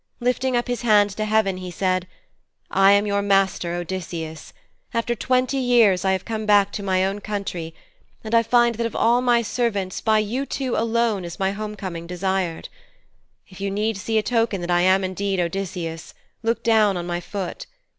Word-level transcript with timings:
Lifting 0.19 0.57
up 0.57 0.67
his 0.67 0.81
hand 0.81 1.11
to 1.11 1.25
heaven 1.25 1.57
he 1.57 1.69
said, 1.69 2.07
'I 2.71 2.91
am 2.93 3.05
your 3.05 3.21
master, 3.21 3.75
Odysseus. 3.75 4.51
After 4.95 5.13
twenty 5.13 5.57
years 5.59 6.03
I 6.03 6.13
have 6.13 6.25
come 6.25 6.47
back 6.47 6.71
to 6.71 6.81
my 6.81 7.05
own 7.05 7.19
country, 7.21 7.75
and 8.23 8.33
I 8.33 8.41
find 8.41 8.73
that 8.73 8.85
of 8.87 8.95
all 8.95 9.21
my 9.21 9.43
servants, 9.43 10.01
by 10.01 10.17
you 10.17 10.47
two 10.47 10.75
alone 10.75 11.23
is 11.23 11.37
my 11.37 11.51
homecoming 11.51 12.07
desired. 12.07 12.67
If 13.47 13.61
you 13.61 13.69
need 13.69 13.95
see 13.95 14.17
a 14.17 14.23
token 14.23 14.59
that 14.61 14.71
I 14.71 14.81
am 14.81 15.03
indeed 15.03 15.39
Odysseus, 15.39 16.15
look 16.41 16.63
down 16.63 16.97
on 16.97 17.05
my 17.05 17.19
foot. 17.19 17.67